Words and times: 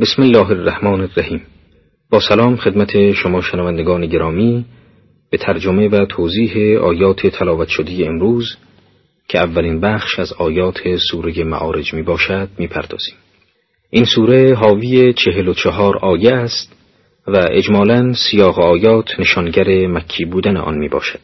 بسم 0.00 0.22
الله 0.22 0.50
الرحمن 0.50 1.00
الرحیم 1.00 1.42
با 2.10 2.20
سلام 2.20 2.56
خدمت 2.56 3.12
شما 3.12 3.40
شنوندگان 3.40 4.06
گرامی 4.06 4.64
به 5.30 5.38
ترجمه 5.38 5.88
و 5.88 6.06
توضیح 6.06 6.80
آیات 6.80 7.26
تلاوت 7.26 7.68
شده 7.68 8.06
امروز 8.06 8.56
که 9.28 9.38
اولین 9.38 9.80
بخش 9.80 10.18
از 10.18 10.32
آیات 10.32 10.78
سوره 11.10 11.44
معارج 11.44 11.94
می 11.94 12.02
باشد 12.02 12.48
می 12.58 12.66
پردازیم. 12.66 13.14
این 13.90 14.04
سوره 14.04 14.54
حاوی 14.54 15.12
چهل 15.12 15.48
و 15.48 15.54
چهار 15.54 15.96
آیه 15.96 16.32
است 16.32 16.72
و 17.26 17.48
اجمالا 17.50 18.12
سیاق 18.12 18.58
آیات 18.58 19.20
نشانگر 19.20 19.86
مکی 19.86 20.24
بودن 20.24 20.56
آن 20.56 20.78
می 20.78 20.88
باشد. 20.88 21.20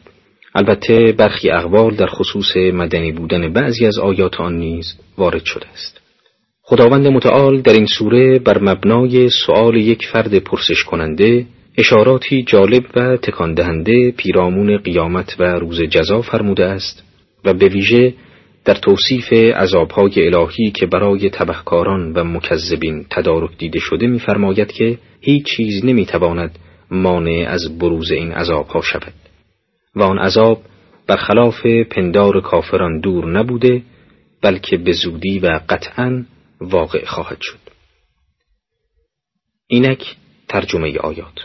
البته 0.55 1.11
برخی 1.17 1.49
اقوال 1.49 1.95
در 1.95 2.07
خصوص 2.07 2.57
مدنی 2.57 3.11
بودن 3.11 3.53
بعضی 3.53 3.85
از 3.85 3.99
آیات 3.99 4.41
آن 4.41 4.57
نیز 4.57 4.85
وارد 5.17 5.45
شده 5.45 5.67
است. 5.73 6.02
خداوند 6.73 7.07
متعال 7.07 7.61
در 7.61 7.73
این 7.73 7.85
سوره 7.85 8.39
بر 8.39 8.59
مبنای 8.61 9.29
سؤال 9.29 9.75
یک 9.75 10.07
فرد 10.07 10.37
پرسش 10.37 10.83
کننده 10.83 11.45
اشاراتی 11.77 12.43
جالب 12.43 12.83
و 12.95 13.17
تکان 13.17 13.53
دهنده 13.53 14.11
پیرامون 14.11 14.77
قیامت 14.77 15.35
و 15.39 15.43
روز 15.43 15.81
جزا 15.81 16.21
فرموده 16.21 16.65
است 16.65 17.03
و 17.45 17.53
به 17.53 17.67
ویژه 17.67 18.13
در 18.65 18.73
توصیف 18.73 19.33
عذابهای 19.33 20.27
الهی 20.27 20.71
که 20.71 20.85
برای 20.85 21.29
تبهکاران 21.29 22.13
و 22.13 22.23
مکذبین 22.23 23.05
تدارک 23.09 23.57
دیده 23.57 23.79
شده 23.79 24.07
می‌فرماید 24.07 24.71
که 24.71 24.97
هیچ 25.21 25.45
چیز 25.45 25.85
نمی‌تواند 25.85 26.59
مانع 26.91 27.45
از 27.49 27.77
بروز 27.79 28.11
این 28.11 28.31
عذابها 28.31 28.81
شود. 28.81 29.13
و 29.95 30.03
آن 30.03 30.19
عذاب 30.19 30.61
برخلاف 31.07 31.65
پندار 31.65 32.41
کافران 32.41 32.99
دور 32.99 33.39
نبوده 33.39 33.81
بلکه 34.41 34.77
به 34.77 34.91
زودی 34.91 35.39
و 35.39 35.59
قطعا 35.69 36.25
واقع 36.63 37.05
خواهد 37.05 37.37
شد. 37.41 37.59
اینک 39.67 40.15
ترجمه 40.47 40.97
آیات. 40.97 41.39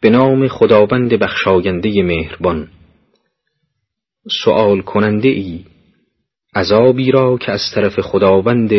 به 0.00 0.10
نام 0.10 0.48
خداوند 0.48 1.12
بخشاینده 1.14 2.02
مهربان 2.02 2.70
سؤال 4.44 4.80
کننده 4.80 5.28
ای 5.28 5.64
عذابی 6.54 7.10
را 7.10 7.38
که 7.38 7.52
از 7.52 7.60
طرف 7.74 8.00
خداوند 8.00 8.70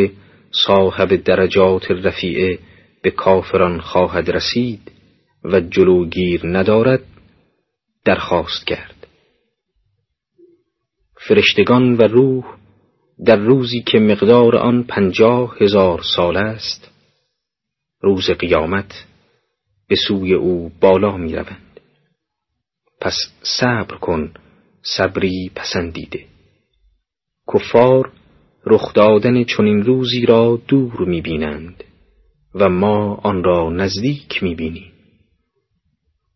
صاحب 0.66 1.16
درجات 1.16 1.92
رفیعه 1.92 2.60
به 3.02 3.12
کافران 3.12 3.82
خواهد 3.82 4.30
رسید 4.30 4.92
و 5.44 5.60
جلوگیر 5.60 6.42
ندارد 6.44 7.04
درخواست 8.06 8.68
کرد. 8.68 9.08
فرشتگان 11.28 11.98
و 11.98 12.02
روح 12.02 12.61
در 13.26 13.36
روزی 13.36 13.82
که 13.82 14.00
مقدار 14.00 14.56
آن 14.58 14.84
پنجاه 14.84 15.58
هزار 15.60 16.02
سال 16.16 16.38
است 16.38 16.92
روز 18.02 18.30
قیامت 18.30 19.06
به 19.88 19.96
سوی 20.08 20.34
او 20.34 20.72
بالا 20.82 21.18
می 21.18 21.36
روند. 21.36 21.80
پس 23.02 23.16
صبر 23.60 23.96
کن 23.96 24.34
صبری 24.84 25.52
پسندیده 25.56 26.26
کفار 27.54 28.12
رخ 28.66 28.94
دادن 28.94 29.44
چنین 29.44 29.84
روزی 29.84 30.26
را 30.26 30.62
دور 30.68 31.06
می 31.06 31.22
بینند 31.22 31.84
و 32.56 32.70
ما 32.70 33.16
آن 33.16 33.44
را 33.44 33.70
نزدیک 33.70 34.44
می 34.44 34.92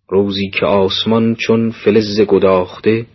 روزی 0.09 0.50
که 0.50 0.66
آسمان 0.66 1.36
چون 1.36 1.72
فلز 1.72 2.22
گداخته 2.22 3.06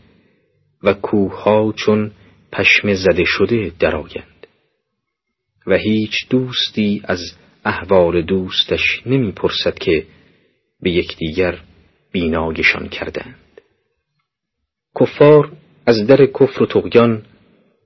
و 0.83 0.95
کوهها 0.95 1.73
چون 1.73 2.11
پشم 2.53 2.95
زده 2.95 3.25
شده 3.25 3.73
درآیند. 3.79 4.47
و 5.67 5.77
هیچ 5.77 6.29
دوستی 6.31 7.03
از 7.05 7.21
احوال 7.65 8.23
دوستش 8.23 9.03
نمی‌پرسد 9.07 9.79
که 9.79 10.07
به 10.83 10.91
یکدیگر 10.91 11.59
بینایشان 12.13 12.89
کردند. 12.89 13.61
کفار 15.01 15.53
از 15.87 16.07
در 16.07 16.27
کفر 16.27 16.63
و 16.63 16.67
تقیان 16.67 17.23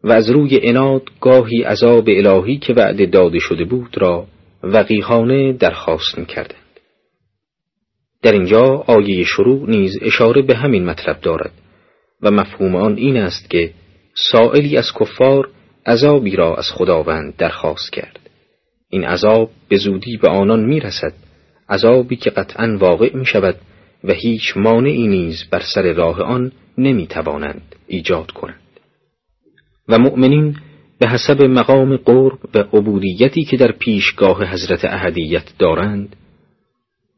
و 0.04 0.12
از 0.12 0.30
روی 0.30 0.60
اناد 0.62 1.02
گاهی 1.20 1.62
عذاب 1.62 2.08
الهی 2.08 2.58
که 2.58 2.72
وعده 2.72 3.06
داده 3.06 3.38
شده 3.38 3.64
بود 3.64 3.98
را 3.98 4.26
وقیحانه 4.62 5.52
درخواست 5.52 6.18
می‌کردند. 6.18 6.60
در 8.22 8.32
اینجا 8.32 8.62
آیه 8.86 9.24
شروع 9.24 9.70
نیز 9.70 9.98
اشاره 10.02 10.42
به 10.42 10.56
همین 10.56 10.84
مطلب 10.84 11.20
دارد 11.20 11.52
و 12.22 12.30
مفهوم 12.30 12.76
آن 12.76 12.96
این 12.96 13.16
است 13.16 13.50
که 13.50 13.72
سائلی 14.16 14.76
از 14.76 14.92
کفار 15.00 15.48
عذابی 15.86 16.36
را 16.36 16.54
از 16.54 16.66
خداوند 16.70 17.36
درخواست 17.36 17.92
کرد. 17.92 18.20
این 18.88 19.04
عذاب 19.04 19.50
به 19.68 19.76
زودی 19.76 20.16
به 20.16 20.28
آنان 20.28 20.64
می‌رسد 20.64 21.12
عذابی 21.68 22.16
که 22.16 22.30
قطعا 22.30 22.76
واقع 22.80 23.16
می 23.16 23.26
شود 23.26 23.56
و 24.04 24.12
هیچ 24.12 24.56
مانعی 24.56 25.06
نیز 25.08 25.44
بر 25.50 25.62
سر 25.74 25.92
راه 25.92 26.20
آن 26.20 26.52
نمی 26.78 27.06
توانند 27.06 27.76
ایجاد 27.86 28.30
کنند. 28.30 28.60
و 29.88 29.98
مؤمنین 29.98 30.56
به 30.98 31.08
حسب 31.08 31.42
مقام 31.42 31.96
قرب 31.96 32.38
و 32.54 32.58
عبودیتی 32.58 33.44
که 33.44 33.56
در 33.56 33.72
پیشگاه 33.72 34.44
حضرت 34.44 34.84
اهدیت 34.84 35.52
دارند 35.58 36.16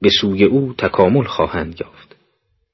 به 0.01 0.09
سوی 0.21 0.45
او 0.45 0.75
تکامل 0.79 1.25
خواهند 1.25 1.81
یافت. 1.81 2.17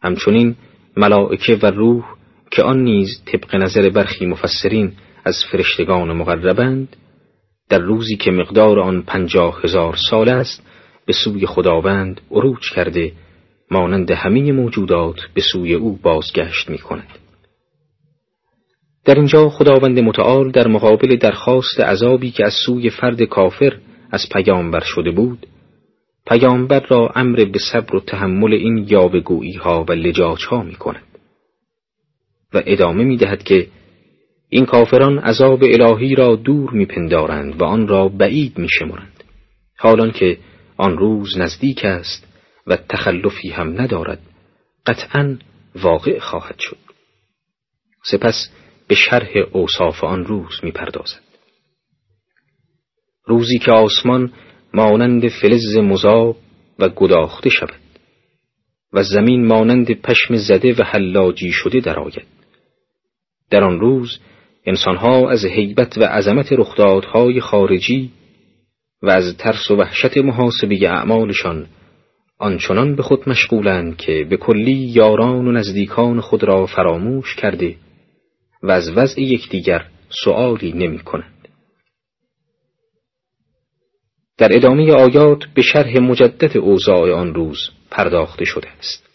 همچنین 0.03 0.57
ملائکه 0.97 1.59
و 1.63 1.67
روح 1.67 2.05
که 2.53 2.63
آن 2.63 2.83
نیز 2.83 3.23
طبق 3.27 3.55
نظر 3.55 3.91
برخی 3.91 4.27
مفسرین 4.27 4.93
از 5.25 5.35
فرشتگان 5.53 6.13
مقربند 6.13 6.97
در 7.69 7.79
روزی 7.79 8.17
که 8.17 8.31
مقدار 8.31 8.81
آن 8.81 9.03
پنجاه 9.03 9.61
هزار 9.65 9.97
سال 10.11 10.29
است 10.29 10.63
به 11.07 11.13
سوی 11.13 11.47
خداوند 11.47 12.21
عروج 12.31 12.71
کرده 12.71 13.13
مانند 13.71 14.11
همه 14.11 14.53
موجودات 14.53 15.17
به 15.35 15.41
سوی 15.53 15.75
او 15.75 15.99
بازگشت 16.03 16.71
می 16.71 16.79
کند. 16.79 17.09
در 19.05 19.15
اینجا 19.15 19.49
خداوند 19.49 19.99
متعال 19.99 20.51
در 20.51 20.69
مقابل 20.69 21.17
درخواست 21.17 21.81
عذابی 21.81 22.31
که 22.31 22.45
از 22.45 22.53
سوی 22.67 22.91
فرد 22.91 23.23
کافر 23.23 23.77
از 24.11 24.29
پیامبر 24.33 24.81
شده 24.85 25.11
بود 25.11 25.47
پیامبر 26.27 26.87
را 26.89 27.13
امر 27.15 27.45
به 27.45 27.59
صبر 27.73 27.97
و 27.97 28.01
تحمل 28.01 28.53
این 28.53 28.87
یاوهگویی 28.89 29.55
ها 29.55 29.85
و 29.89 29.93
لجاج 29.93 30.45
ها 30.45 30.63
می 30.63 30.75
کند 30.75 31.12
و 32.55 32.63
ادامه 32.67 33.05
می 33.05 33.17
دهد 33.17 33.43
که 33.43 33.69
این 34.49 34.67
کافران 34.67 35.19
عذاب 35.19 35.63
الهی 35.63 36.15
را 36.15 36.37
دور 36.37 36.71
میپندارند 36.71 37.61
و 37.61 37.65
آن 37.65 37.89
را 37.89 38.09
بعید 38.09 38.59
میشمرند. 38.59 39.25
حالان 39.79 40.13
که 40.13 40.39
آن 40.77 40.99
روز 40.99 41.39
نزدیک 41.39 41.85
است 41.85 42.27
و 42.67 42.77
تخلفی 42.77 43.49
هم 43.49 43.81
ندارد 43.81 44.21
قطعا 44.87 45.39
واقع 45.75 46.19
خواهد 46.19 46.57
شد. 46.59 46.77
سپس 48.05 48.51
به 48.89 48.95
شرح 48.95 49.31
اوصاف 49.53 50.05
آن 50.05 50.25
روز 50.25 50.61
می‌پردازد. 50.63 51.21
روزی 53.27 53.59
که 53.59 53.73
آسمان 53.73 54.33
مانند 54.75 55.29
فلز 55.29 55.77
مذاب 55.77 56.37
و 56.79 56.89
گداخته 56.89 57.51
شود 57.51 57.81
و 58.93 59.03
زمین 59.03 59.47
مانند 59.47 59.93
پشم 59.93 60.37
زده 60.37 60.75
و 60.75 60.83
حلاجی 60.85 61.53
شده 61.53 61.81
درآید. 61.81 62.42
در 63.53 63.65
آن 63.65 63.81
روز 63.81 64.19
انسانها 64.67 65.31
از 65.31 65.45
هیبت 65.45 65.99
و 65.99 66.05
عظمت 66.05 66.53
رخدادهای 66.53 67.41
خارجی 67.41 68.11
و 69.03 69.11
از 69.11 69.37
ترس 69.37 69.71
و 69.71 69.77
وحشت 69.77 70.19
محاسبه 70.19 70.91
اعمالشان 70.91 71.67
آنچنان 72.39 72.97
به 72.97 73.03
خود 73.03 73.29
مشغولند 73.29 73.97
که 73.97 74.27
به 74.31 74.37
کلی 74.37 74.73
یاران 74.73 75.47
و 75.47 75.53
نزدیکان 75.53 76.21
خود 76.21 76.45
را 76.45 76.67
فراموش 76.67 77.35
کرده 77.35 77.77
و 78.63 78.71
از 78.71 78.97
وضع 78.97 79.21
یکدیگر 79.21 79.87
سؤالی 80.25 80.73
نمی 80.73 80.99
کنند. 80.99 81.49
در 84.39 84.57
ادامه 84.57 84.93
آیات 84.93 85.45
به 85.55 85.63
شرح 85.63 85.99
مجدد 85.99 86.57
اوضاع 86.57 87.13
آن 87.13 87.35
روز 87.35 87.59
پرداخته 87.91 88.45
شده 88.45 88.69
است. 88.69 89.09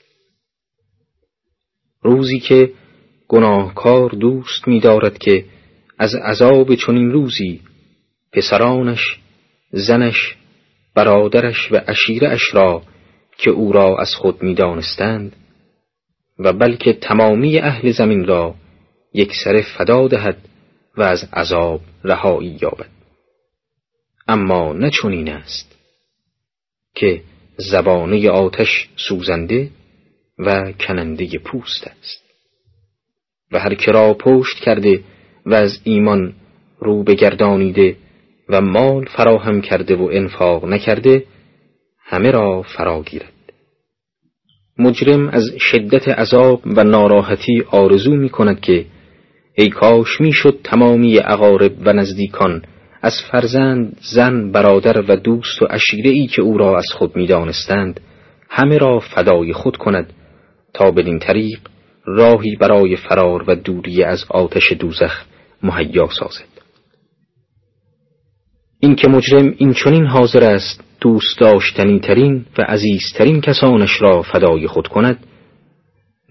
روزی 2.01 2.39
که 2.39 2.73
گناهکار 3.27 4.09
دوست 4.09 4.67
می 4.67 4.79
دارد 4.79 5.17
که 5.17 5.45
از 5.97 6.15
عذاب 6.15 6.75
چنین 6.75 7.11
روزی 7.11 7.61
پسرانش، 8.33 9.19
زنش، 9.71 10.35
برادرش 10.95 11.71
و 11.71 11.77
عشیرش 11.77 12.53
را 12.53 12.83
که 13.37 13.51
او 13.51 13.71
را 13.71 13.97
از 13.97 14.15
خود 14.15 14.43
می 14.43 14.55
دانستند 14.55 15.35
و 16.39 16.53
بلکه 16.53 16.93
تمامی 16.93 17.59
اهل 17.59 17.91
زمین 17.91 18.25
را 18.25 18.55
یک 19.13 19.31
سر 19.43 19.61
فدا 19.77 20.07
دهد 20.07 20.37
و 20.97 21.03
از 21.03 21.29
عذاب 21.33 21.81
رهایی 22.03 22.57
یابد. 22.61 22.89
اما 24.27 24.73
نه 24.73 24.89
چنین 25.01 25.29
است 25.29 25.77
که 26.95 27.23
زبانه 27.57 28.29
آتش 28.29 28.89
سوزنده 28.95 29.69
و 30.39 30.71
کننده 30.71 31.39
پوست 31.39 31.87
است. 31.87 32.26
و 33.51 33.59
هر 33.59 33.73
که 33.73 33.91
را 33.91 34.13
پشت 34.13 34.59
کرده 34.59 34.99
و 35.45 35.53
از 35.53 35.79
ایمان 35.83 36.33
رو 36.79 37.03
بگردانیده 37.03 37.95
و 38.49 38.61
مال 38.61 39.05
فراهم 39.05 39.61
کرده 39.61 39.95
و 39.95 40.09
انفاق 40.11 40.65
نکرده 40.65 41.23
همه 42.05 42.31
را 42.31 42.61
فرا 42.61 43.01
گیرد. 43.01 43.33
مجرم 44.79 45.29
از 45.29 45.51
شدت 45.59 46.07
عذاب 46.07 46.61
و 46.65 46.83
ناراحتی 46.83 47.63
آرزو 47.71 48.15
می 48.15 48.29
کند 48.29 48.59
که 48.59 48.85
ای 49.55 49.69
کاش 49.69 50.21
می 50.21 50.33
شد 50.33 50.59
تمامی 50.63 51.19
اقارب 51.19 51.71
و 51.85 51.93
نزدیکان 51.93 52.61
از 53.01 53.13
فرزند، 53.31 53.97
زن، 54.13 54.51
برادر 54.51 55.01
و 55.07 55.15
دوست 55.15 55.61
و 55.61 55.67
اشیره 55.69 56.09
ای 56.09 56.27
که 56.27 56.41
او 56.41 56.57
را 56.57 56.77
از 56.77 56.85
خود 56.97 57.15
می 57.15 57.27
دانستند 57.27 57.99
همه 58.49 58.77
را 58.77 58.99
فدای 58.99 59.53
خود 59.53 59.77
کند 59.77 60.13
تا 60.73 60.91
بدین 60.91 61.19
طریق 61.19 61.59
راهی 62.07 62.55
برای 62.55 62.95
فرار 62.95 63.43
و 63.47 63.55
دوری 63.55 64.03
از 64.03 64.25
آتش 64.29 64.71
دوزخ 64.79 65.23
مهیا 65.63 66.09
سازد. 66.19 66.57
این 68.79 68.95
که 68.95 69.07
مجرم 69.07 69.53
این 69.57 69.73
چنین 69.73 70.05
حاضر 70.05 70.43
است 70.43 70.83
دوست 71.01 71.39
داشتنی 71.39 71.99
ترین 71.99 72.45
و 72.57 72.61
عزیزترین 72.61 73.41
کسانش 73.41 74.01
را 74.01 74.21
فدای 74.21 74.67
خود 74.67 74.87
کند 74.87 75.27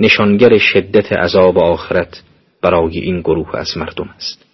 نشانگر 0.01 0.59
شدت 0.59 1.13
عذاب 1.13 1.59
آخرت 1.59 2.23
برای 2.63 2.99
این 2.99 3.21
گروه 3.21 3.57
از 3.57 3.79
مردم 3.79 4.09
است. 4.17 4.45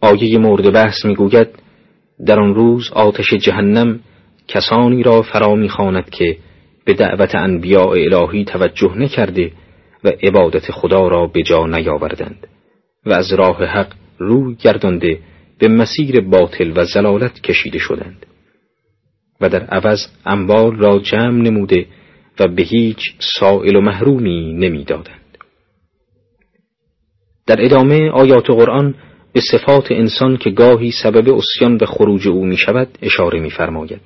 آیه 0.00 0.38
مورد 0.38 0.72
بحث 0.72 1.04
می‌گوید 1.04 1.48
در 2.26 2.40
آن 2.40 2.54
روز 2.54 2.90
آتش 2.92 3.34
جهنم 3.34 4.00
کسانی 4.48 5.02
را 5.02 5.22
فرا 5.22 5.54
می‌خواند 5.54 6.10
که 6.10 6.38
به 6.84 6.94
دعوت 6.94 7.34
انبیاء 7.34 7.90
الهی 7.90 8.44
توجه 8.44 8.98
نکرده 8.98 9.52
و 10.04 10.08
عبادت 10.22 10.70
خدا 10.70 11.08
را 11.08 11.26
به 11.26 11.42
جا 11.42 11.66
نیاوردند 11.66 12.46
و 13.06 13.12
از 13.12 13.32
راه 13.32 13.64
حق 13.64 13.92
روی 14.18 14.54
گردانده 14.54 15.18
به 15.58 15.68
مسیر 15.68 16.20
باطل 16.20 16.72
و 16.76 16.84
زلالت 16.84 17.40
کشیده 17.40 17.78
شدند 17.78 18.26
و 19.40 19.48
در 19.48 19.62
عوض 19.64 20.06
اموال 20.26 20.76
را 20.76 20.98
جمع 20.98 21.42
نموده 21.42 21.86
و 22.40 22.48
به 22.48 22.62
هیچ 22.62 23.14
سائل 23.18 23.76
و 23.76 23.80
محرومی 23.80 24.52
نمی‌دادند. 24.52 25.38
در 27.46 27.64
ادامه 27.64 28.10
آیات 28.10 28.50
قرآن 28.50 28.94
به 29.32 29.40
صفات 29.40 29.86
انسان 29.90 30.36
که 30.36 30.50
گاهی 30.50 30.90
سبب 30.90 31.34
اسیان 31.34 31.76
و 31.76 31.86
خروج 31.86 32.28
او 32.28 32.44
می 32.44 32.56
شود 32.56 32.98
اشاره 33.02 33.40
می 33.40 33.50
فرماید. 33.50 34.00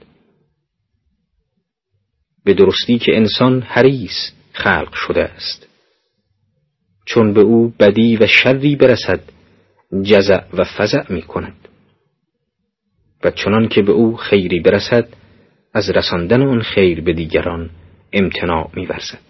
به 2.46 2.54
درستی 2.54 2.98
که 2.98 3.16
انسان 3.16 3.62
حریص 3.62 4.30
خلق 4.52 4.92
شده 4.92 5.24
است. 5.24 5.66
چون 7.06 7.32
به 7.32 7.40
او 7.40 7.72
بدی 7.80 8.16
و 8.16 8.26
شری 8.26 8.76
برسد 8.76 9.20
جزع 10.02 10.40
و 10.52 10.64
فزع 10.64 11.12
می 11.12 11.22
کند 11.22 11.68
و 13.24 13.30
چنان 13.30 13.68
که 13.68 13.82
به 13.82 13.92
او 13.92 14.16
خیری 14.16 14.60
برسد 14.60 15.08
از 15.74 15.90
رساندن 15.90 16.42
آن 16.42 16.62
خیر 16.62 17.00
به 17.00 17.12
دیگران 17.12 17.70
امتناع 18.12 18.70
می 18.74 18.86
ورزد. 18.86 19.26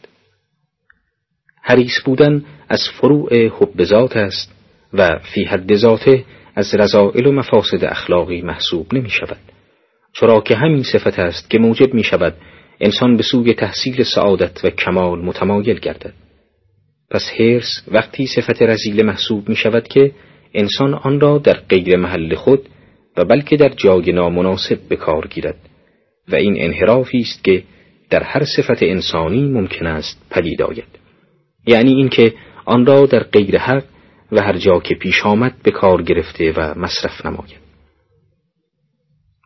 حریص 1.63 2.03
بودن 2.05 2.45
از 2.69 2.81
فروع 3.01 3.47
حب 3.49 3.85
ذات 3.85 4.17
است 4.17 4.53
و 4.93 5.19
فی 5.35 5.45
حد 5.45 5.75
ذاته 5.75 6.25
از 6.55 6.75
رضائل 6.75 7.27
و 7.27 7.33
مفاسد 7.33 7.85
اخلاقی 7.85 8.43
محسوب 8.43 8.95
نمی 8.95 9.11
شود 9.11 9.41
چرا 10.13 10.41
که 10.41 10.57
همین 10.57 10.83
صفت 10.83 11.19
است 11.19 11.51
که 11.51 11.59
موجب 11.59 11.95
می 11.95 12.05
شود 12.05 12.35
انسان 12.81 13.17
به 13.17 13.23
سوی 13.23 13.55
تحصیل 13.55 14.03
سعادت 14.03 14.65
و 14.65 14.71
کمال 14.71 15.25
متمایل 15.25 15.79
گردد. 15.79 16.13
پس 17.11 17.23
هرس 17.39 17.83
وقتی 17.89 18.27
صفت 18.27 18.63
رزیل 18.63 19.03
محسوب 19.03 19.49
می 19.49 19.57
شود 19.57 19.89
که 19.89 20.13
انسان 20.55 20.95
آن 20.95 21.21
را 21.21 21.39
در 21.39 21.61
غیر 21.69 21.97
محل 21.97 22.35
خود 22.35 22.69
و 23.17 23.25
بلکه 23.25 23.57
در 23.57 23.69
جای 23.69 24.13
نامناسب 24.13 24.79
به 24.89 24.97
کار 24.97 25.27
گیرد 25.27 25.57
و 26.29 26.35
این 26.35 26.55
انحرافی 26.59 27.19
است 27.19 27.45
که 27.45 27.63
در 28.11 28.23
هر 28.23 28.45
صفت 28.45 28.83
انسانی 28.83 29.49
ممکن 29.49 29.87
است 29.87 30.23
پدید 30.31 30.63
آید. 30.63 30.99
یعنی 31.67 31.93
اینکه 31.93 32.35
آن 32.65 32.87
را 32.87 33.07
در 33.07 33.23
غیر 33.23 33.59
حق 33.59 33.85
و 34.33 34.43
هر 34.43 34.57
جا 34.57 34.81
که 34.81 34.95
پیش 34.95 35.23
آمد 35.23 35.55
به 35.63 35.71
کار 35.71 36.03
گرفته 36.03 36.53
و 36.57 36.75
مصرف 36.79 37.27
نماید. 37.27 37.67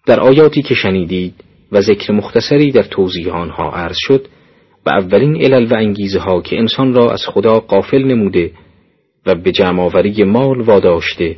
در 0.07 0.21
آیاتی 0.21 0.63
که 0.63 0.75
شنیدید 0.75 1.35
و 1.73 1.81
ذکر 1.81 2.13
مختصری 2.13 2.73
در 2.73 2.83
توضیح 2.83 3.35
آنها 3.35 3.71
عرض 3.71 3.97
شد 3.99 4.27
و 4.87 4.91
اولین 4.91 5.45
علل 5.45 5.73
و 5.73 5.75
انگیزه 5.75 6.19
ها 6.19 6.43
که 6.43 6.59
انسان 6.59 6.95
را 6.95 7.11
از 7.11 7.23
خدا 7.27 7.61
قافل 7.61 8.03
نموده 8.03 8.53
و 9.27 9.35
به 9.35 9.53
جمعآوری 9.53 10.25
مال 10.25 10.61
واداشته 10.61 11.37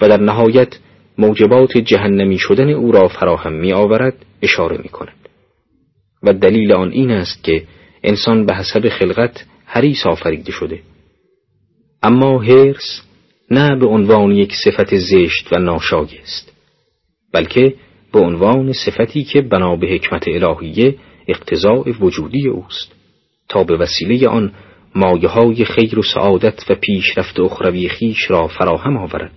و 0.00 0.08
در 0.08 0.20
نهایت 0.20 0.78
موجبات 1.18 1.78
جهنمی 1.78 2.38
شدن 2.38 2.70
او 2.70 2.92
را 2.92 3.08
فراهم 3.08 3.52
می 3.52 3.72
آورد 3.72 4.26
اشاره 4.42 4.78
می 4.82 4.88
کند 4.88 5.28
و 6.22 6.32
دلیل 6.32 6.72
آن 6.72 6.90
این 6.90 7.10
است 7.10 7.44
که 7.44 7.64
انسان 8.04 8.46
به 8.46 8.54
حسب 8.54 8.88
خلقت 8.88 9.44
حریص 9.64 10.06
آفریده 10.06 10.52
شده. 10.52 10.80
اما 12.02 12.42
هرس 12.42 13.02
نه 13.50 13.76
به 13.76 13.86
عنوان 13.86 14.30
یک 14.30 14.52
صفت 14.64 14.96
زشت 14.96 15.52
و 15.52 15.58
ناشایست 15.58 16.52
بلکه 17.32 17.74
به 18.12 18.20
عنوان 18.20 18.72
صفتی 18.72 19.24
که 19.24 19.40
بنا 19.40 19.76
به 19.76 19.86
حکمت 19.86 20.28
الهیه 20.28 20.94
اقتضاع 21.28 21.90
وجودی 22.00 22.48
اوست 22.48 22.92
تا 23.48 23.64
به 23.64 23.76
وسیله 23.76 24.28
آن 24.28 24.52
مایه 24.94 25.28
های 25.28 25.64
خیر 25.64 25.98
و 25.98 26.02
سعادت 26.02 26.70
و 26.70 26.74
پیشرفت 26.74 27.40
اخروی 27.40 27.88
خیش 27.88 28.30
را 28.30 28.46
فراهم 28.46 28.96
آورد 28.96 29.32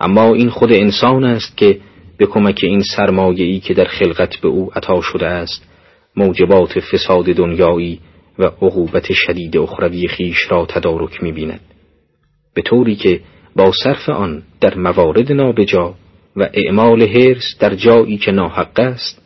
اما 0.00 0.34
این 0.34 0.50
خود 0.50 0.72
انسان 0.72 1.24
است 1.24 1.56
که 1.56 1.80
به 2.18 2.26
کمک 2.26 2.60
این 2.62 2.82
ای 3.18 3.60
که 3.60 3.74
در 3.74 3.84
خلقت 3.84 4.36
به 4.36 4.48
او 4.48 4.70
عطا 4.74 5.00
شده 5.00 5.26
است 5.26 5.68
موجبات 6.16 6.80
فساد 6.80 7.24
دنیایی 7.24 8.00
و 8.38 8.44
عقوبت 8.44 9.12
شدید 9.12 9.56
اخروی 9.56 10.08
خیش 10.08 10.50
را 10.50 10.66
تدارک 10.66 11.22
می 11.22 11.32
بیند. 11.32 11.60
به 12.54 12.62
طوری 12.62 12.96
که 12.96 13.20
با 13.56 13.72
صرف 13.84 14.08
آن 14.08 14.42
در 14.60 14.74
موارد 14.78 15.32
نابجا 15.32 15.94
و 16.38 16.48
اعمال 16.52 17.02
حرس 17.02 17.56
در 17.60 17.74
جایی 17.74 18.18
که 18.18 18.32
ناحق 18.32 18.80
است 18.80 19.22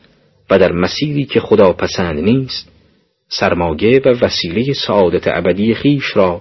و 0.50 0.59
در 0.59 0.73
مسیری 0.73 1.25
که 1.25 1.41
خدا 1.41 1.73
پسند 1.73 2.19
نیست 2.19 2.73
سرمایه 3.29 4.00
و 4.05 4.09
وسیله 4.09 4.73
سعادت 4.87 5.23
ابدی 5.26 5.75
خیش 5.75 6.17
را 6.17 6.41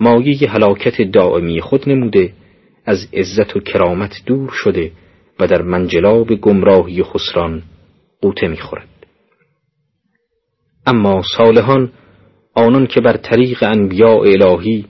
مایه 0.00 0.50
هلاکت 0.50 1.02
دائمی 1.02 1.60
خود 1.60 1.88
نموده 1.88 2.32
از 2.86 3.08
عزت 3.12 3.56
و 3.56 3.60
کرامت 3.60 4.22
دور 4.26 4.50
شده 4.50 4.92
و 5.40 5.46
در 5.46 5.62
منجلاب 5.62 6.34
گمراهی 6.34 7.02
خسران 7.02 7.62
قوطه 8.20 8.48
می‌خورد. 8.48 8.88
اما 10.86 11.22
صالحان 11.36 11.92
آنان 12.54 12.86
که 12.86 13.00
بر 13.00 13.16
طریق 13.16 13.62
انبیاء 13.62 14.22
الهی 14.24 14.84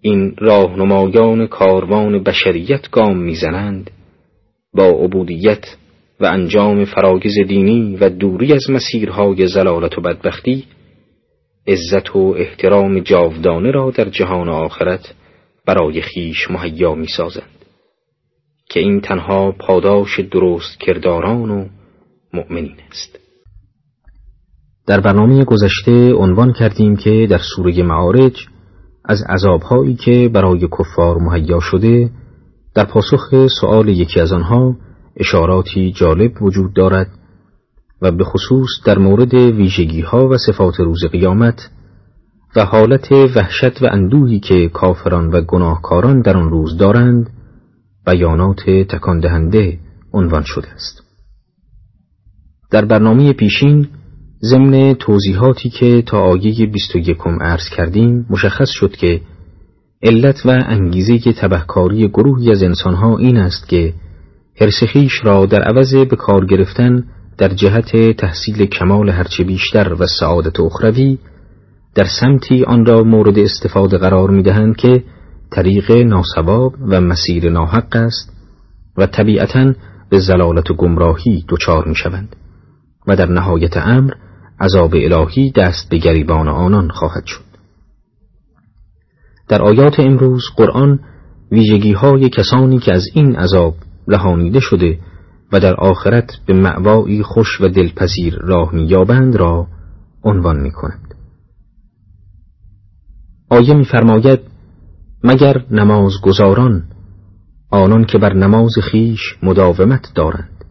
این 0.00 0.34
راهنمایان 0.38 1.46
کاروان 1.46 2.22
بشریت 2.22 2.90
گام 2.90 3.18
می‌زنند 3.18 3.90
با 4.74 4.84
عبودیت 4.84 5.76
و 6.20 6.26
انجام 6.26 6.84
فراگز 6.84 7.34
دینی 7.48 7.96
و 7.96 8.08
دوری 8.08 8.52
از 8.52 8.70
مسیرهای 8.70 9.46
زلالت 9.46 9.98
و 9.98 10.00
بدبختی 10.00 10.64
عزت 11.66 12.16
و 12.16 12.34
احترام 12.38 13.00
جاودانه 13.00 13.70
را 13.70 13.90
در 13.90 14.08
جهان 14.08 14.48
آخرت 14.48 15.14
برای 15.66 16.02
خیش 16.02 16.50
مهیا 16.50 16.94
می 16.94 17.06
سازند 17.16 17.54
که 18.70 18.80
این 18.80 19.00
تنها 19.00 19.52
پاداش 19.52 20.20
درست 20.20 20.80
کرداران 20.80 21.50
و 21.50 21.68
مؤمنین 22.32 22.76
است. 22.90 23.18
در 24.86 25.00
برنامه 25.00 25.44
گذشته 25.44 26.14
عنوان 26.14 26.52
کردیم 26.52 26.96
که 26.96 27.26
در 27.30 27.40
سوره 27.56 27.82
معارج 27.82 28.46
از 29.04 29.22
عذابهایی 29.28 29.94
که 29.94 30.30
برای 30.32 30.68
کفار 30.78 31.18
مهیا 31.18 31.60
شده 31.60 32.10
در 32.74 32.84
پاسخ 32.84 33.46
سؤال 33.60 33.88
یکی 33.88 34.20
از 34.20 34.32
آنها 34.32 34.76
اشاراتی 35.16 35.92
جالب 35.92 36.42
وجود 36.42 36.74
دارد 36.74 37.08
و 38.02 38.10
به 38.10 38.24
خصوص 38.24 38.68
در 38.84 38.98
مورد 38.98 39.34
ویژگی 39.34 40.00
ها 40.00 40.28
و 40.28 40.36
صفات 40.36 40.80
روز 40.80 41.04
قیامت 41.04 41.70
و 42.56 42.64
حالت 42.64 43.12
وحشت 43.12 43.82
و 43.82 43.86
اندوهی 43.92 44.40
که 44.40 44.68
کافران 44.68 45.28
و 45.28 45.40
گناهکاران 45.40 46.20
در 46.20 46.36
آن 46.36 46.50
روز 46.50 46.76
دارند 46.76 47.30
بیانات 48.06 48.70
تکان 48.70 49.20
دهنده 49.20 49.78
عنوان 50.12 50.42
شده 50.42 50.68
است. 50.68 51.02
در 52.70 52.84
برنامه 52.84 53.32
پیشین 53.32 53.88
ضمن 54.42 54.94
توضیحاتی 54.94 55.70
که 55.70 56.02
تا 56.02 56.20
آیه 56.20 56.66
21 56.66 57.18
عرض 57.40 57.68
کردیم 57.76 58.26
مشخص 58.30 58.70
شد 58.70 58.96
که 58.96 59.20
علت 60.04 60.46
و 60.46 60.62
انگیزه 60.66 61.32
تبهکاری 61.32 62.08
گروهی 62.08 62.50
از 62.50 62.62
انسانها 62.62 63.18
این 63.18 63.36
است 63.36 63.68
که 63.68 63.94
هرسخیش 64.60 65.12
را 65.24 65.46
در 65.46 65.62
عوض 65.62 65.94
به 65.94 66.16
کار 66.16 66.46
گرفتن 66.46 67.04
در 67.38 67.48
جهت 67.48 68.16
تحصیل 68.16 68.66
کمال 68.66 69.10
هرچه 69.10 69.44
بیشتر 69.44 69.96
و 69.98 70.06
سعادت 70.06 70.60
اخروی 70.60 71.18
در 71.94 72.04
سمتی 72.20 72.64
آن 72.64 72.86
را 72.86 73.02
مورد 73.02 73.38
استفاده 73.38 73.98
قرار 73.98 74.30
می 74.30 74.42
دهند 74.42 74.76
که 74.76 75.02
طریق 75.50 75.90
ناسواب 75.90 76.74
و 76.88 77.00
مسیر 77.00 77.50
ناحق 77.50 77.96
است 77.96 78.32
و 78.96 79.06
طبیعتا 79.06 79.74
به 80.10 80.18
زلالت 80.18 80.70
و 80.70 80.74
گمراهی 80.74 81.44
دچار 81.48 81.88
می 81.88 81.94
شوند 81.94 82.36
و 83.06 83.16
در 83.16 83.28
نهایت 83.28 83.76
امر 83.76 84.12
عذاب 84.60 84.94
الهی 84.94 85.50
دست 85.50 85.88
به 85.90 85.98
گریبان 85.98 86.48
آنان 86.48 86.88
خواهد 86.90 87.26
شد. 87.26 87.53
در 89.48 89.62
آیات 89.62 90.00
امروز 90.00 90.42
قرآن 90.56 91.00
ویژگی 91.52 91.92
های 91.92 92.28
کسانی 92.28 92.78
که 92.78 92.92
از 92.92 93.06
این 93.14 93.36
عذاب 93.36 93.74
رهانیده 94.08 94.60
شده 94.60 94.98
و 95.52 95.60
در 95.60 95.74
آخرت 95.74 96.30
به 96.46 96.54
معوایی 96.54 97.22
خوش 97.22 97.60
و 97.60 97.68
دلپذیر 97.68 98.38
راه 98.40 98.74
مییابند 98.74 99.36
را 99.36 99.66
عنوان 100.24 100.60
می 100.60 100.70
کند. 100.70 101.14
آیه 103.50 103.74
میفرماید 103.74 104.40
مگر 105.24 105.64
نماز 105.70 106.12
گذاران 106.22 106.84
آنان 107.70 108.04
که 108.04 108.18
بر 108.18 108.32
نماز 108.32 108.72
خیش 108.82 109.20
مداومت 109.42 110.12
دارند 110.14 110.64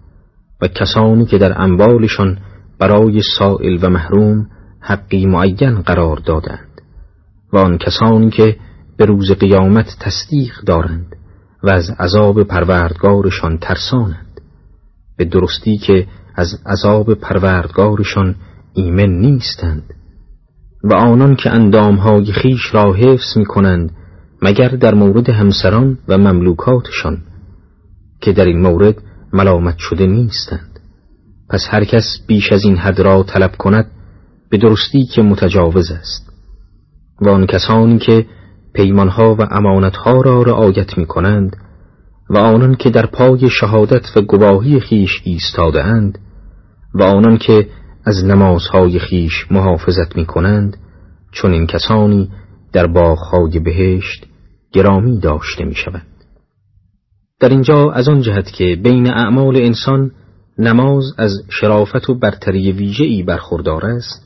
و 0.61 0.67
کسانی 0.67 1.25
که 1.25 1.37
در 1.37 1.61
اموالشان 1.61 2.37
برای 2.79 3.21
سائل 3.37 3.77
و 3.81 3.89
محروم 3.89 4.49
حقی 4.79 5.25
معین 5.25 5.81
قرار 5.81 6.17
دادند 6.17 6.72
و 7.53 7.57
آن 7.57 7.77
کسانی 7.77 8.29
که 8.29 8.55
به 8.97 9.05
روز 9.05 9.31
قیامت 9.31 9.97
تصدیق 9.99 10.53
دارند 10.65 11.15
و 11.63 11.69
از 11.69 11.89
عذاب 11.99 12.43
پروردگارشان 12.43 13.57
ترسانند. 13.57 14.41
به 15.17 15.25
درستی 15.25 15.77
که 15.77 16.07
از 16.35 16.59
عذاب 16.65 17.13
پروردگارشان 17.13 18.35
ایمن 18.73 19.09
نیستند. 19.09 19.93
و 20.83 20.93
آنان 20.93 21.35
که 21.35 21.49
اندامهای 21.49 22.25
خیش 22.31 22.75
را 22.75 22.93
حفظ 22.93 23.37
می 23.37 23.45
کنند 23.45 23.91
مگر 24.41 24.69
در 24.69 24.93
مورد 24.93 25.29
همسران 25.29 25.97
و 26.07 26.17
مملوکاتشان 26.17 27.17
که 28.21 28.31
در 28.31 28.45
این 28.45 28.61
مورد 28.61 28.95
ملامت 29.33 29.77
شده 29.77 30.05
نیستند. 30.05 30.79
پس 31.49 31.67
هر 31.69 31.83
کس 31.83 32.19
بیش 32.27 32.51
از 32.51 32.63
این 32.63 32.77
حد 32.77 32.99
را 32.99 33.23
طلب 33.23 33.55
کند 33.57 33.91
به 34.49 34.57
درستی 34.57 35.05
که 35.05 35.21
متجاوز 35.21 35.91
است. 35.91 36.32
و 37.21 37.29
آن 37.29 37.45
کسانی 37.45 37.99
که 37.99 38.25
پیمانها 38.73 39.35
و 39.35 39.41
امانتها 39.51 40.21
را 40.21 40.41
رعایت 40.41 40.97
می 40.97 41.05
کنند 41.05 41.57
و 42.29 42.37
آنان 42.37 42.75
که 42.75 42.89
در 42.89 43.05
پای 43.05 43.49
شهادت 43.49 44.17
و 44.17 44.21
گواهی 44.21 44.79
خیش 44.79 45.21
ایستاده 45.23 45.83
اند 45.83 46.19
و 46.93 47.03
آنان 47.03 47.37
که 47.37 47.67
از 48.05 48.25
نمازهای 48.25 48.99
خیش 48.99 49.51
محافظت 49.51 50.15
می 50.15 50.25
کنند 50.25 50.77
چون 51.31 51.51
این 51.51 51.67
کسانی 51.67 52.29
در 52.73 52.87
باغهای 52.87 53.59
بهشت 53.59 54.25
گرامی 54.71 55.19
داشته 55.19 55.65
می 55.65 55.75
شود. 55.75 56.01
در 57.39 57.49
اینجا 57.49 57.91
از 57.91 58.09
آن 58.09 58.21
جهت 58.21 58.51
که 58.51 58.75
بین 58.83 59.09
اعمال 59.09 59.55
انسان 59.55 60.11
نماز 60.57 61.03
از 61.17 61.43
شرافت 61.49 62.09
و 62.09 62.19
برتری 62.19 62.71
ویژه‌ای 62.71 63.23
برخوردار 63.23 63.85
است 63.85 64.22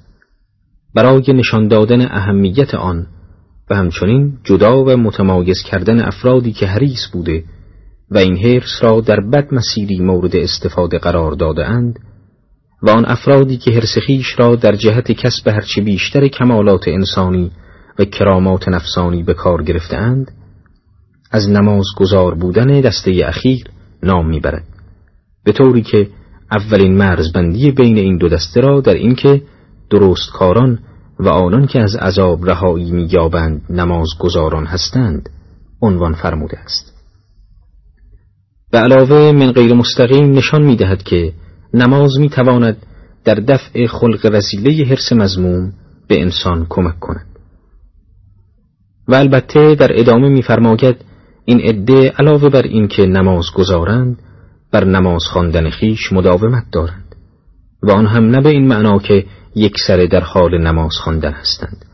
برای 0.96 1.34
نشان 1.34 1.67
دادن 1.67 2.01
اهمیت 2.01 2.75
آن 2.75 3.08
و 3.70 3.75
همچنین 3.75 4.38
جدا 4.44 4.84
و 4.84 4.89
متمایز 4.89 5.62
کردن 5.62 6.01
افرادی 6.01 6.53
که 6.53 6.67
حریص 6.67 7.08
بوده 7.13 7.44
و 8.12 8.17
این 8.17 8.38
حرس 8.38 8.79
را 8.82 9.01
در 9.01 9.20
بد 9.20 9.53
مسیری 9.53 10.00
مورد 10.00 10.36
استفاده 10.36 10.98
قرار 10.98 11.32
داده 11.32 11.65
اند 11.65 12.00
و 12.82 12.89
آن 12.89 13.06
افرادی 13.06 13.58
که 13.58 13.72
حرس 13.72 13.98
خیش 14.08 14.39
را 14.39 14.56
در 14.56 14.75
جهت 14.75 15.12
کسب 15.12 15.48
هرچی 15.48 15.82
بیشتر 15.82 16.27
کمالات 16.27 16.88
انسانی 16.88 17.51
و 18.00 18.06
کرامات 18.06 18.67
نفسانی 18.67 19.24
به 19.24 19.34
کار 19.34 19.63
گرفتهاند 19.63 20.32
از 21.32 21.50
نماز 21.50 21.86
گذار 21.98 22.36
بودن 22.36 22.82
دسته 22.82 23.22
اخیر 23.25 23.63
نام 24.03 24.29
می‌برد. 24.29 24.63
به 25.44 25.51
طوری 25.51 25.82
که 25.82 26.08
اولین 26.51 26.98
مرزبندی 26.98 27.72
بین 27.72 27.98
این 27.98 28.17
دو 28.17 28.29
دسته 28.29 28.62
را 28.62 28.82
در 28.82 28.94
اینکه 28.94 29.41
درست 29.89 30.32
کاران 30.32 30.79
و 31.20 31.29
آنان 31.29 31.67
که 31.67 31.79
از 31.79 31.96
عذاب 31.96 32.50
رهایی 32.50 32.91
نماز 33.70 34.08
گذاران 34.20 34.65
هستند 34.65 35.29
عنوان 35.82 36.13
فرموده 36.13 36.60
است. 36.60 36.94
به 38.72 38.77
علاوه 38.77 39.32
من 39.32 39.51
غیر 39.51 39.74
مستقیم 39.74 40.32
نشان 40.32 40.63
می‌دهد 40.63 41.03
که 41.03 41.34
نماز 41.74 42.20
می‌تواند 42.20 42.77
در 43.24 43.36
دفع 43.36 43.88
خلق 43.88 44.25
رسیله 44.25 44.86
حرس 44.86 45.13
مزموم 45.13 45.74
به 46.08 46.22
انسان 46.22 46.65
کمک 46.70 47.00
کند. 47.00 47.25
و 49.08 49.15
البته 49.15 49.75
در 49.75 50.00
ادامه 50.00 50.29
میفرماید 50.29 50.96
این 51.46 51.62
عده 51.62 52.10
علاوه 52.10 52.50
بر 52.50 52.62
اینکه 52.62 53.06
نماز 53.06 53.46
گذارند 53.56 54.20
بر 54.72 54.84
نماز 54.84 55.24
خواندن 55.24 55.70
خیش 55.70 56.13
مداومت 56.13 56.63
دارند. 56.72 57.15
و 57.84 57.91
آن 57.91 58.06
هم 58.06 58.24
نه 58.24 58.41
به 58.41 58.50
این 58.50 58.67
معنا 58.67 59.00
که 59.00 59.25
یک 59.58 59.74
سره 59.88 60.08
در 60.08 60.24
حال 60.24 60.62
نماز 60.62 60.96
خواندن 61.04 61.32
هستند. 61.32 61.86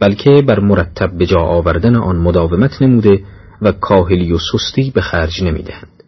بلکه 0.00 0.42
بر 0.48 0.60
مرتب 0.60 1.18
به 1.18 1.26
جا 1.26 1.40
آوردن 1.40 1.96
آن 1.96 2.16
مداومت 2.16 2.82
نموده 2.82 3.24
و 3.62 3.72
کاهلی 3.72 4.32
و 4.32 4.38
سستی 4.38 4.90
به 4.94 5.00
خرج 5.00 5.42
نمی‌دهند. 5.42 6.02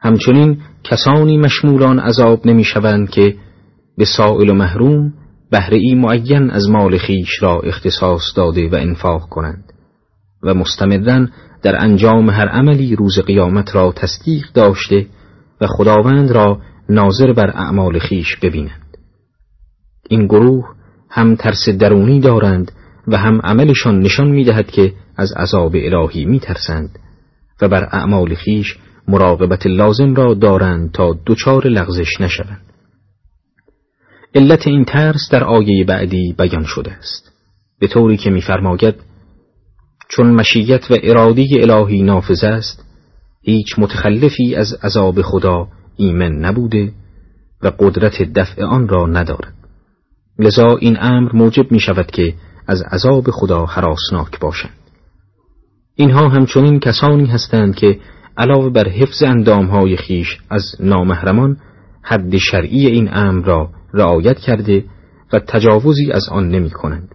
همچنین 0.00 0.58
کسانی 0.84 1.38
مشمولان 1.38 1.98
عذاب 1.98 2.46
نمی‌شوند 2.46 3.10
که 3.10 3.36
به 3.98 4.04
سائل 4.04 4.48
و 4.48 4.54
محروم 4.54 5.12
بهره 5.50 5.78
ای 5.78 5.94
معین 5.94 6.50
از 6.50 6.70
مال 6.70 6.98
خیش 6.98 7.42
را 7.42 7.60
اختصاص 7.60 8.22
داده 8.36 8.68
و 8.68 8.74
انفاق 8.74 9.28
کنند 9.28 9.72
و 10.42 10.54
مستمرا 10.54 11.26
در 11.62 11.84
انجام 11.84 12.30
هر 12.30 12.48
عملی 12.48 12.96
روز 12.96 13.18
قیامت 13.18 13.74
را 13.74 13.92
تصدیق 13.92 14.46
داشته 14.54 15.06
و 15.60 15.66
خداوند 15.66 16.30
را 16.30 16.60
ناظر 16.88 17.32
بر 17.32 17.50
اعمال 17.50 17.98
خیش 17.98 18.36
ببینند. 18.36 18.91
این 20.08 20.26
گروه 20.26 20.68
هم 21.10 21.34
ترس 21.34 21.68
درونی 21.68 22.20
دارند 22.20 22.72
و 23.08 23.16
هم 23.16 23.40
عملشان 23.44 24.00
نشان 24.00 24.28
می‌دهد 24.28 24.70
که 24.70 24.92
از 25.16 25.32
عذاب 25.32 25.72
الهی 25.74 26.24
میترسند 26.24 26.98
و 27.62 27.68
بر 27.68 27.88
اعمال 27.92 28.34
خیش 28.34 28.78
مراقبت 29.08 29.66
لازم 29.66 30.14
را 30.14 30.34
دارند 30.34 30.92
تا 30.92 31.18
دچار 31.26 31.66
لغزش 31.66 32.20
نشوند. 32.20 32.62
علت 34.34 34.66
این 34.66 34.84
ترس 34.84 35.28
در 35.30 35.44
آیه 35.44 35.84
بعدی 35.84 36.34
بیان 36.38 36.64
شده 36.64 36.92
است. 36.92 37.32
به 37.78 37.86
طوری 37.86 38.16
که 38.16 38.30
میفرماید 38.30 38.94
چون 40.08 40.30
مشیت 40.30 40.90
و 40.90 40.94
ارادی 41.02 41.60
الهی 41.60 42.02
نافذ 42.02 42.44
است 42.44 42.84
هیچ 43.42 43.78
متخلفی 43.78 44.54
از 44.54 44.72
عذاب 44.72 45.22
خدا 45.22 45.68
ایمن 45.96 46.32
نبوده 46.32 46.92
و 47.62 47.72
قدرت 47.78 48.22
دفع 48.22 48.64
آن 48.64 48.88
را 48.88 49.06
ندارد. 49.06 49.61
لذا 50.42 50.76
این 50.80 50.96
امر 51.00 51.32
موجب 51.32 51.72
می 51.72 51.80
شود 51.80 52.06
که 52.06 52.34
از 52.66 52.82
عذاب 52.82 53.30
خدا 53.30 53.66
حراسناک 53.66 54.40
باشند 54.40 54.82
اینها 55.96 56.28
همچنین 56.28 56.80
کسانی 56.80 57.26
هستند 57.26 57.74
که 57.74 57.98
علاوه 58.36 58.70
بر 58.70 58.88
حفظ 58.88 59.22
اندامهای 59.22 59.96
خیش 59.96 60.38
از 60.50 60.62
نامهرمان 60.80 61.56
حد 62.02 62.36
شرعی 62.36 62.86
این 62.86 63.08
امر 63.12 63.44
را 63.44 63.70
رعایت 63.94 64.38
کرده 64.38 64.84
و 65.32 65.38
تجاوزی 65.38 66.12
از 66.12 66.28
آن 66.28 66.48
نمی 66.48 66.70
کنند. 66.70 67.14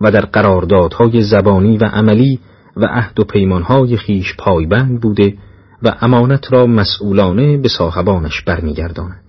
و 0.00 0.10
در 0.10 0.24
قراردادهای 0.24 1.22
زبانی 1.22 1.78
و 1.78 1.84
عملی 1.84 2.40
و 2.76 2.86
عهد 2.86 3.20
و 3.20 3.24
پیمانهای 3.24 3.96
خیش 3.96 4.36
پایبند 4.38 5.00
بوده 5.00 5.34
و 5.82 5.96
امانت 6.00 6.52
را 6.52 6.66
مسئولانه 6.66 7.56
به 7.56 7.68
صاحبانش 7.68 8.42
برمیگرداند. 8.42 9.24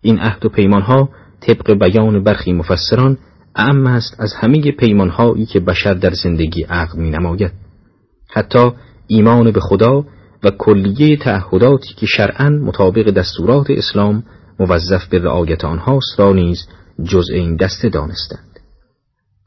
این 0.00 0.18
عهد 0.18 0.46
و 0.46 0.48
پیمانها 0.48 1.08
طبق 1.40 1.78
بیان 1.78 2.24
برخی 2.24 2.52
مفسران 2.52 3.18
اعم 3.54 3.86
است 3.86 4.20
از 4.20 4.34
همه 4.34 4.72
پیمانهایی 4.72 5.46
که 5.46 5.60
بشر 5.60 5.94
در 5.94 6.10
زندگی 6.10 6.62
عقد 6.62 6.94
می 6.94 7.10
نماید. 7.10 7.52
حتی 8.30 8.70
ایمان 9.06 9.50
به 9.50 9.60
خدا 9.60 10.04
و 10.44 10.50
کلیه 10.50 11.16
تعهداتی 11.16 11.94
که 11.94 12.06
شرعا 12.06 12.48
مطابق 12.48 13.10
دستورات 13.10 13.70
اسلام 13.70 14.24
موظف 14.60 15.06
به 15.06 15.18
رعایت 15.18 15.64
آنهاست 15.64 16.20
را 16.20 16.32
نیز 16.32 16.68
جزء 17.04 17.34
این 17.34 17.56
دسته 17.56 17.88
دانستند 17.88 18.60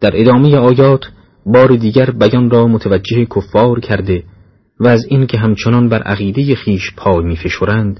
در 0.01 0.11
ادامه 0.13 0.57
آیات 0.57 1.05
بار 1.45 1.75
دیگر 1.75 2.11
بیان 2.11 2.49
را 2.49 2.67
متوجه 2.67 3.25
کفار 3.25 3.79
کرده 3.79 4.23
و 4.79 4.87
از 4.87 5.05
اینکه 5.09 5.37
همچنان 5.37 5.89
بر 5.89 6.01
عقیده 6.01 6.55
خیش 6.55 6.95
پای 6.97 7.25
میفشرند 7.25 7.99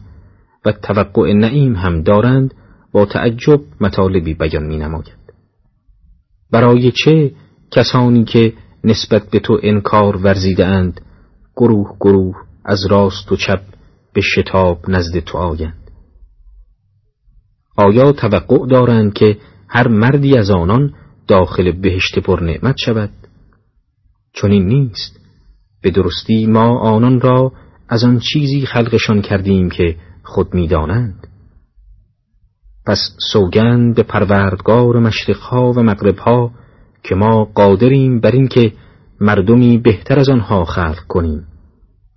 و 0.65 0.71
توقع 0.71 1.33
نعیم 1.33 1.75
هم 1.75 2.03
دارند 2.03 2.53
با 2.91 3.05
تعجب 3.05 3.62
مطالبی 3.81 4.33
بیان 4.33 4.63
می 4.63 4.77
نماید. 4.77 5.21
برای 6.51 6.91
چه 6.91 7.31
کسانی 7.71 8.24
که 8.24 8.53
نسبت 8.83 9.29
به 9.29 9.39
تو 9.39 9.60
انکار 9.63 10.17
ورزیده 10.17 10.65
اند 10.65 11.01
گروه 11.55 11.98
گروه 12.00 12.36
از 12.65 12.86
راست 12.86 13.31
و 13.31 13.36
چپ 13.36 13.62
به 14.13 14.21
شتاب 14.21 14.79
نزد 14.88 15.19
تو 15.19 15.38
آیند؟ 15.38 15.91
آیا 17.77 18.12
توقع 18.12 18.67
دارند 18.67 19.13
که 19.13 19.38
هر 19.67 19.88
مردی 19.88 20.38
از 20.38 20.50
آنان 20.50 20.93
داخل 21.27 21.71
بهشت 21.71 22.19
پر 22.19 22.43
نعمت 22.43 22.75
شود؟ 22.77 23.10
چنین 24.33 24.65
نیست. 24.65 25.19
به 25.81 25.91
درستی 25.91 26.45
ما 26.45 26.79
آنان 26.79 27.21
را 27.21 27.51
از 27.89 28.03
آن 28.03 28.19
چیزی 28.19 28.65
خلقشان 28.65 29.21
کردیم 29.21 29.69
که 29.69 29.95
خود 30.24 30.53
می‌دانند. 30.53 31.27
پس 32.91 33.15
سوگند 33.31 33.95
به 33.95 34.03
پروردگار 34.03 35.00
مشرقها 35.00 35.71
و 35.71 35.83
مغربها 35.83 36.51
که 37.03 37.15
ما 37.15 37.45
قادریم 37.45 38.19
بر 38.19 38.31
اینکه 38.31 38.74
مردمی 39.21 39.77
بهتر 39.77 40.19
از 40.19 40.29
آنها 40.29 40.65
خلق 40.65 41.00
کنیم 41.07 41.48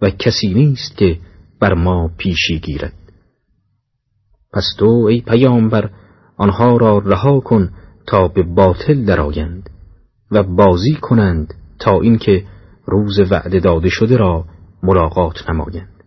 و 0.02 0.10
کسی 0.10 0.54
نیست 0.54 0.96
که 0.96 1.18
بر 1.60 1.74
ما 1.74 2.10
پیشی 2.18 2.58
گیرد. 2.58 2.92
پس 4.52 4.64
تو 4.78 4.86
ای 4.86 5.20
پیامبر 5.20 5.90
آنها 6.36 6.76
را 6.76 6.98
رها 6.98 7.40
کن 7.40 7.70
تا 8.06 8.28
به 8.28 8.42
باطل 8.42 9.04
درآیند 9.04 9.70
و 10.30 10.42
بازی 10.42 10.94
کنند 10.94 11.54
تا 11.78 12.00
اینکه 12.00 12.44
روز 12.86 13.20
وعده 13.30 13.60
داده 13.60 13.88
شده 13.88 14.16
را 14.16 14.44
ملاقات 14.82 15.50
نمایند. 15.50 16.04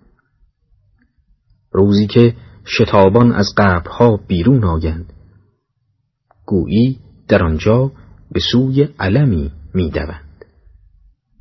روزی 1.72 2.08
که 2.08 2.34
شتابان 2.68 3.32
از 3.32 3.54
قبرها 3.58 4.20
بیرون 4.28 4.64
آیند. 4.64 5.14
گویی 6.46 7.00
در 7.28 7.44
آنجا 7.44 7.92
به 8.32 8.40
سوی 8.52 8.88
علمی 9.00 9.52
می‌دوند. 9.74 10.46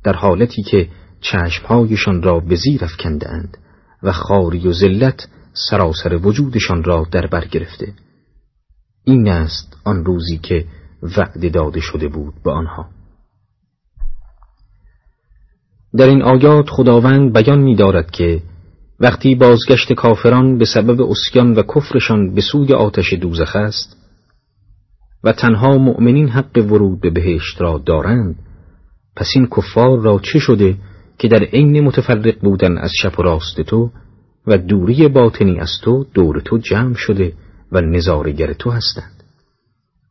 در 0.03 0.13
حالتی 0.13 0.63
که 0.63 0.89
چشمهایشان 1.21 2.21
را 2.21 2.39
به 2.39 2.55
زیر 2.55 2.85
افکنده 2.85 3.49
و 4.03 4.11
خاری 4.11 4.67
و 4.67 4.73
ذلت 4.73 5.27
سراسر 5.69 6.15
وجودشان 6.15 6.83
را 6.83 7.07
در 7.11 7.27
بر 7.27 7.45
گرفته. 7.45 7.93
این 9.03 9.29
است 9.29 9.77
آن 9.83 10.05
روزی 10.05 10.37
که 10.37 10.65
وعده 11.17 11.49
داده 11.49 11.79
شده 11.79 12.07
بود 12.07 12.33
به 12.43 12.51
آنها. 12.51 12.89
در 15.97 16.07
این 16.07 16.21
آیات 16.21 16.69
خداوند 16.69 17.33
بیان 17.33 17.59
می 17.59 17.75
دارد 17.75 18.11
که 18.11 18.41
وقتی 18.99 19.35
بازگشت 19.35 19.93
کافران 19.93 20.57
به 20.57 20.65
سبب 20.65 21.01
اسیان 21.01 21.53
و 21.53 21.63
کفرشان 21.63 22.33
به 22.33 22.41
سوی 22.41 22.73
آتش 22.73 23.13
دوزخ 23.13 23.55
است 23.55 23.97
و 25.23 25.31
تنها 25.31 25.77
مؤمنین 25.77 26.29
حق 26.29 26.57
ورود 26.57 27.01
به 27.01 27.09
بهشت 27.09 27.61
را 27.61 27.77
دارند 27.85 28.35
پس 29.15 29.27
این 29.35 29.47
کفار 29.57 29.99
را 29.99 30.19
چه 30.19 30.39
شده 30.39 30.75
که 31.17 31.27
در 31.27 31.43
عین 31.43 31.81
متفرق 31.81 32.39
بودن 32.39 32.77
از 32.77 32.91
شب 33.01 33.19
و 33.19 33.23
راست 33.23 33.61
تو 33.61 33.91
و 34.47 34.57
دوری 34.57 35.07
باطنی 35.07 35.59
از 35.59 35.71
تو 35.83 36.05
دور 36.13 36.39
تو 36.39 36.57
جمع 36.57 36.93
شده 36.93 37.33
و 37.71 37.81
نظارگر 37.81 38.53
تو 38.53 38.71
هستند؟ 38.71 39.23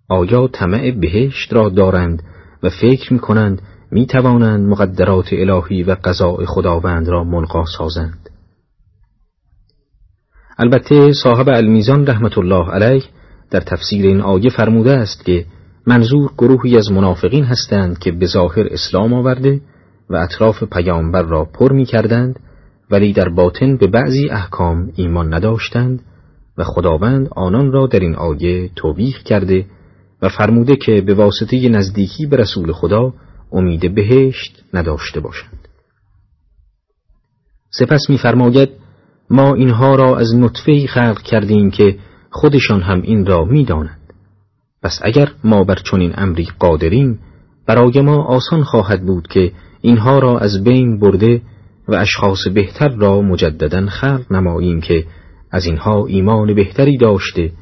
آیا 0.08 0.48
طمع 0.48 0.90
بهشت 0.90 1.52
را 1.52 1.68
دارند 1.68 2.22
و 2.62 2.70
فکر 2.70 3.12
می 3.12 3.18
کنند 3.18 3.62
می 3.90 4.06
توانند 4.06 4.68
مقدرات 4.68 5.28
الهی 5.32 5.82
و 5.82 5.96
قضاء 6.04 6.44
خداوند 6.44 7.08
را 7.08 7.24
منقا 7.24 7.64
سازند؟ 7.64 8.25
البته 10.58 11.12
صاحب 11.12 11.48
المیزان 11.48 12.06
رحمت 12.06 12.38
الله 12.38 12.70
علیه 12.70 13.02
در 13.50 13.60
تفسیر 13.60 14.06
این 14.06 14.20
آیه 14.20 14.50
فرموده 14.50 14.92
است 14.92 15.24
که 15.24 15.44
منظور 15.86 16.30
گروهی 16.38 16.76
از 16.76 16.92
منافقین 16.92 17.44
هستند 17.44 17.98
که 17.98 18.12
به 18.12 18.26
ظاهر 18.26 18.66
اسلام 18.70 19.14
آورده 19.14 19.60
و 20.10 20.16
اطراف 20.16 20.64
پیامبر 20.64 21.22
را 21.22 21.44
پر 21.44 21.72
می 21.72 21.84
کردند 21.84 22.40
ولی 22.90 23.12
در 23.12 23.28
باطن 23.28 23.76
به 23.76 23.86
بعضی 23.86 24.30
احکام 24.30 24.92
ایمان 24.96 25.34
نداشتند 25.34 26.02
و 26.58 26.64
خداوند 26.64 27.28
آنان 27.36 27.72
را 27.72 27.86
در 27.86 28.00
این 28.00 28.14
آیه 28.14 28.70
توبیخ 28.76 29.22
کرده 29.22 29.66
و 30.22 30.28
فرموده 30.28 30.76
که 30.76 31.00
به 31.00 31.14
واسطه 31.14 31.68
نزدیکی 31.68 32.26
به 32.26 32.36
رسول 32.36 32.72
خدا 32.72 33.14
امید 33.52 33.94
بهشت 33.94 34.64
نداشته 34.74 35.20
باشند. 35.20 35.68
سپس 37.70 38.10
می‌فرماید 38.10 38.85
ما 39.30 39.54
اینها 39.54 39.94
را 39.94 40.16
از 40.16 40.34
نطفه 40.34 40.86
خلق 40.86 41.22
کردیم 41.22 41.70
که 41.70 41.98
خودشان 42.30 42.82
هم 42.82 43.02
این 43.02 43.26
را 43.26 43.44
می‌دانند. 43.44 44.12
پس 44.82 45.00
اگر 45.02 45.28
ما 45.44 45.64
بر 45.64 45.78
چنین 45.90 46.12
امری 46.16 46.48
قادریم 46.58 47.18
برای 47.66 48.00
ما 48.00 48.24
آسان 48.24 48.64
خواهد 48.64 49.06
بود 49.06 49.28
که 49.28 49.52
اینها 49.80 50.18
را 50.18 50.38
از 50.38 50.64
بین 50.64 50.98
برده 50.98 51.42
و 51.88 51.94
اشخاص 51.94 52.48
بهتر 52.54 52.88
را 52.88 53.20
مجددا 53.20 53.86
خلق 53.86 54.32
نماییم 54.32 54.80
که 54.80 55.04
از 55.50 55.66
اینها 55.66 56.06
ایمان 56.06 56.54
بهتری 56.54 56.96
داشته 56.96 57.52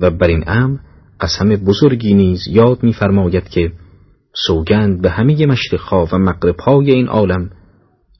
و 0.00 0.10
بر 0.10 0.26
این 0.26 0.44
امر 0.46 0.78
قسم 1.20 1.48
بزرگی 1.48 2.14
نیز 2.14 2.48
یاد 2.48 2.82
می‌فرماید 2.82 3.48
که 3.48 3.72
سوگند 4.46 5.02
به 5.02 5.10
همه 5.10 5.46
مشرقها 5.46 6.08
و 6.12 6.18
مغربهای 6.18 6.90
این 6.90 7.08
عالم 7.08 7.50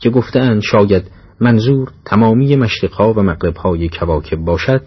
که 0.00 0.10
گفتند 0.10 0.62
شاید 0.62 1.10
منظور 1.40 1.92
تمامی 2.04 2.56
مشرقها 2.56 3.12
و 3.12 3.22
مغربهای 3.22 3.88
کواکب 3.88 4.36
باشد 4.36 4.82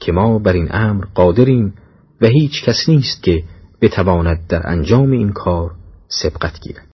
که 0.00 0.12
ما 0.12 0.38
بر 0.38 0.52
این 0.52 0.68
امر 0.70 1.04
قادریم 1.14 1.74
و 2.20 2.26
هیچ 2.26 2.64
کس 2.64 2.88
نیست 2.88 3.22
که 3.22 3.44
بتواند 3.80 4.46
در 4.48 4.62
انجام 4.64 5.10
این 5.10 5.32
کار 5.32 5.70
سبقت 6.08 6.60
گیرد. 6.60 6.86